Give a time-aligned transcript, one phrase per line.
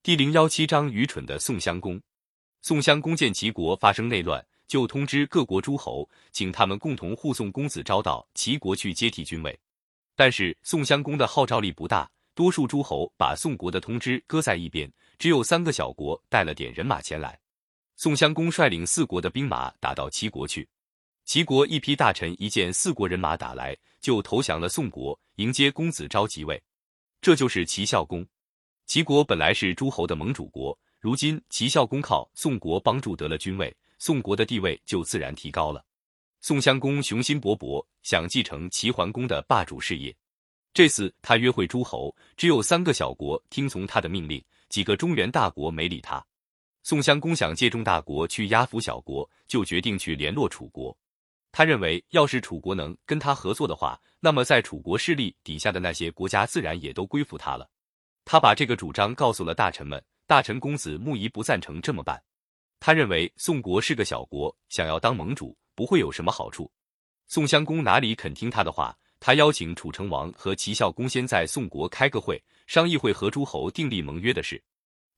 [0.00, 2.00] 第零幺七章愚蠢的宋襄公。
[2.62, 9.58] 宋襄公见齐国发生内乱，就通知各国诸侯，请他们共同护送公子昭到齐国去接替君位。
[10.14, 17.38] 但是宋襄公的号召力不大，多数诸侯把宋国的通知搁在一边，只有三个小国带了点人马前来。
[17.96, 20.66] 宋襄公率领四国的兵马打到齐国去，
[21.24, 26.62] 齐国一批大臣一见四国人马打来，就投降了宋国，迎接公子昭即位。
[27.20, 28.24] 这就是齐孝公。
[28.88, 35.84] 齐国本来是诸侯的盟主国，如今齐孝公靠宋国帮助得了君位，宋国的地位就自然提高了。
[36.40, 40.16] 宋襄公雄心勃勃，想继承齐桓公的霸主事业。
[40.72, 46.24] 这次他约会诸侯，只有三个小国听从他的命令，几个中原大国没理他。
[46.82, 50.96] 宋襄公想借重大国去压服小国，就决定去联络楚国。
[51.52, 57.68] 他认为，要是楚国能跟他合作的话，那么在楚国势力底下的那些国家自然也都归附他了。
[58.30, 62.22] 他把这个主张告诉了大臣们，大臣公子穆仪不赞成这么办。
[62.78, 66.70] 他认为宋国是个小国，想要当盟主不会有什么好处。
[67.26, 68.94] 宋襄公哪里肯听他的话？
[69.18, 74.62] 他邀请楚成王和齐孝公先在宋国开个会，商议会和诸侯订立盟约的事。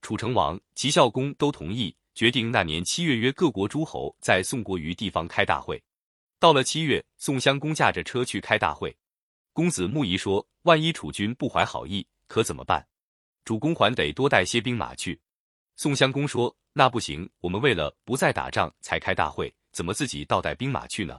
[0.03, 5.83] 楚成王、齐孝公都同意，决定那年七月约各国诸侯在宋国于地方开大会。
[6.38, 8.97] 到了七月，宋襄公驾着车去开大会。
[9.53, 12.86] 公子穆仪说：“万一楚军不怀好意，可怎么办？”
[13.51, 15.20] 主公还得多带些兵马去。
[15.75, 21.19] 宋襄公说：“那不行，我们为了不再打仗才开大会，怎么自己倒带兵马去呢？”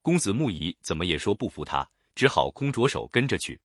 [0.00, 3.60] 公子穆仪怎么也说不服他，只好空着手跟着去。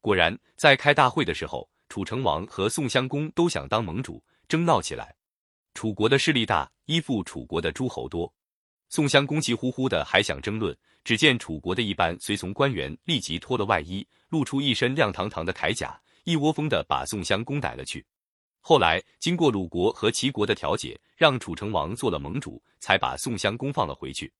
[0.00, 5.12] 果然，在开大会的时候，楚成王和宋襄公都想当盟主，争闹起来。
[5.74, 8.32] 楚国的势力大，依附楚国的诸侯多。
[8.88, 16.00] 宋襄公急呼呼的还想争论，只见楚国的一班随从官员立即脱了外衣，露出一身亮堂堂的铠甲。
[16.28, 18.04] 一窝蜂的把宋襄公逮了去。
[18.60, 24.30] 后来经过鲁国和齐国的调解，让楚成王做了盟主，才把宋襄公放了回去。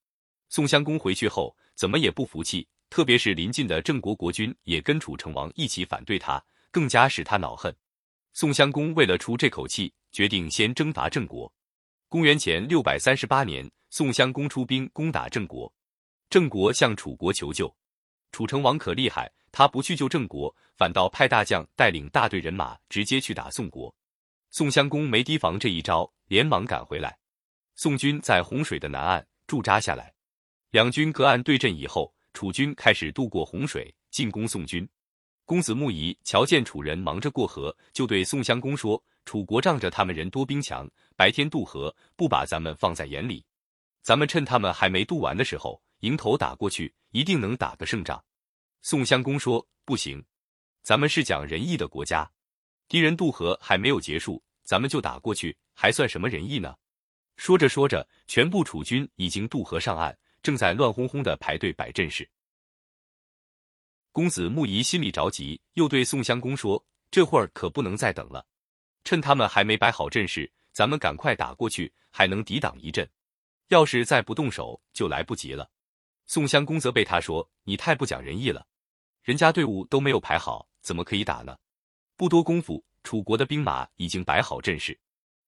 [0.51, 7.75] 宋襄公回去后，怎么也不服气，特别是邻近的郑国国君也跟楚成王一起反对他，更加使他恼恨。
[8.35, 11.51] 宋襄公为了出这口气，决定先征伐郑国。
[12.07, 15.73] 公元前六百三十八年，宋襄公出兵攻打郑国，
[16.29, 17.75] 郑国向楚国求救。
[18.31, 19.33] 楚成王可厉害。
[19.51, 23.95] 他不去救郑国，反倒派大将带领大队人马直接去打宋国。
[24.51, 27.19] 宋襄公没提防这一招，连忙赶回来。
[27.75, 30.13] 宋军在洪水的南岸驻扎下来，
[30.71, 34.89] 两军隔岸对阵以后，楚军开始渡过洪水进攻宋军。
[35.45, 40.87] 公子木仪瞧见楚人忙着过河，就对宋襄公说：“楚国仗着他们人多兵强，
[41.17, 43.43] 白天渡河，不把咱们放在眼里。
[44.03, 48.23] 咱们趁他们还没渡完的时候，迎头打过去，一定能打个胜仗。”
[48.81, 50.25] 宋襄公说：“不行，
[50.83, 52.31] 咱们是讲仁义的国家，
[52.87, 56.77] 敌人渡河还没有结束，咱们就打过去，还算什么仁义呢？”
[57.37, 62.29] 说着说着，全部楚军已经渡河上岸，正在乱哄哄的排队摆阵势。
[64.11, 68.45] 公子木仪心里着急，又对宋襄公说：“这会儿可不能再等了，
[69.05, 73.09] 趁他们还没摆好阵势，咱们赶快打过去，还能抵挡一阵。
[73.69, 75.71] 要是再不动手，就来不及了。”
[76.29, 78.67] 宋襄公责备他说：“你太不讲仁义了，
[79.23, 81.57] 人家队伍都没有排好，怎么可以打呢？”
[82.17, 84.99] 不多功夫，楚国的兵马已经摆好阵势，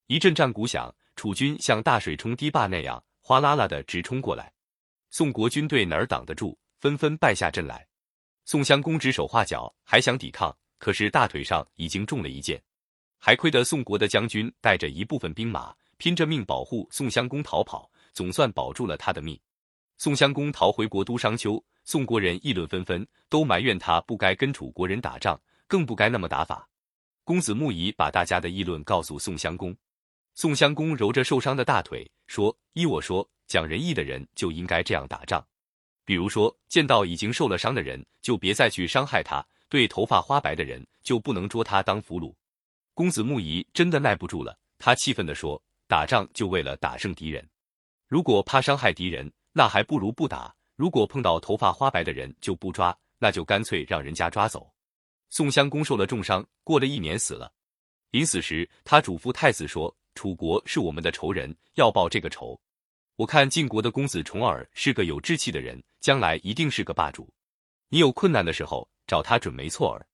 [0.07, 4.51] 一阵战鼓响，楚军像大水冲堤坝那样哗啦啦的直冲过来。
[5.11, 7.87] 宋国军队哪儿挡得住，纷纷败下阵来。
[8.47, 12.59] 宋襄公指手画脚，还想抵抗，可是大腿上已经中了一箭，
[13.19, 19.39] 还亏得宋国的将军带着一部分兵马拼着命保护宋襄公逃跑，总算保住了他的命。
[20.01, 26.67] 宋襄公逃回国都商丘，宋国人议论纷纷，都埋怨他不该跟楚国人打仗，更不该那么打法。
[27.23, 29.77] 公子木仪把大家的议论告诉宋襄公，
[30.35, 35.47] 宋襄公揉着受伤的大腿说：“依我说，讲仁义的人就应该这样打仗。
[36.07, 42.35] 比如说，见到已经受了伤的人，就别再去伤害他；对头发花白的人，就不能捉他当俘虏。”
[42.97, 47.47] 公子木仪真的耐不住了，他气愤地说：“打仗就为了打胜敌人，
[48.09, 50.55] 如果怕伤害敌人。”那还不如不打。
[50.77, 54.73] 如果碰到头发花白的人就不抓，那就干脆让人家抓走。
[55.29, 57.53] 宋襄公受了重伤，过了一年死了。
[58.11, 62.61] 临死时，他嘱咐太子说：“楚国是我们的仇人，要报这个仇。
[63.17, 67.33] 我看晋国的公子重耳是个有志气的人，将来一定是个霸主。
[67.89, 70.05] 你有困难的时候找他准没错儿。”